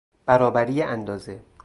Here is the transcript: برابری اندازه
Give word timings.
برابری 0.25 0.81
اندازه 0.83 1.41